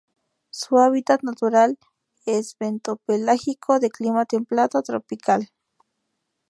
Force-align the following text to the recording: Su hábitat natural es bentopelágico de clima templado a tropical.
Su 0.49 0.79
hábitat 0.79 1.21
natural 1.21 1.77
es 2.25 2.57
bentopelágico 2.59 3.77
de 3.79 3.91
clima 3.91 4.25
templado 4.25 4.79
a 4.79 4.81
tropical. 4.81 5.51